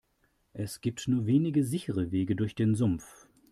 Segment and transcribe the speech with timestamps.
[0.53, 3.27] Es gibt nur wenige sichere Wege durch den Sumpf.